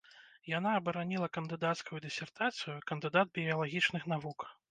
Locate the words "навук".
4.17-4.51